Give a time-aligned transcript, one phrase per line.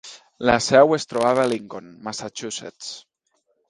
[0.49, 2.95] La seu es trobava a Lincoln, Massachusetts.